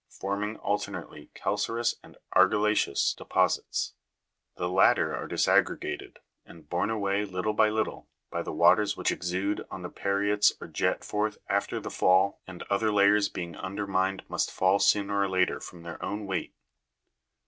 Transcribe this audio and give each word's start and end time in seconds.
210), 0.19 0.19
forming 0.19 0.57
alternately 0.65 1.29
calcareous 1.35 1.93
and 2.01 2.17
argilla'ceous 2.35 3.15
deposits; 3.15 3.93
the 4.55 4.67
latter 4.67 5.15
are 5.15 5.27
disaggregated, 5.27 6.17
and 6.43 6.67
borne 6.67 6.89
away 6.89 7.23
little 7.23 7.53
by 7.53 7.69
little 7.69 8.09
by 8.31 8.41
the 8.41 8.51
waters 8.51 8.97
which 8.97 9.11
exude 9.11 9.63
on 9.69 9.83
the 9.83 9.91
parietes 9.91 10.53
or 10.59 10.65
jet 10.65 11.03
forth 11.03 11.37
after 11.47 11.79
the 11.79 11.91
fall, 11.91 12.41
and 12.47 12.63
other 12.63 12.91
layers 12.91 13.29
being 13.29 13.55
undermined 13.55 14.23
must 14.27 14.49
fall 14.51 14.79
sooner 14.79 15.19
or 15.21 15.29
later 15.29 15.59
from 15.59 15.83
their 15.83 16.03
own 16.03 16.25
weight. 16.25 16.55